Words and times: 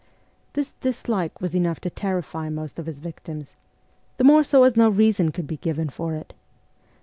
This 0.53 0.71
dislike 0.81 1.39
was 1.41 1.53
enough 1.55 1.79
to 1.81 1.91
terrify 1.91 2.49
most 2.49 2.79
of 2.79 2.87
his 2.87 2.97
victims 3.01 3.55
the 4.17 4.23
more 4.23 4.43
so 4.43 4.63
as 4.63 4.75
no 4.75 4.89
reason 4.89 5.31
could 5.31 5.45
be 5.45 5.57
given 5.57 5.89
for 5.89 6.15
it. 6.15 6.33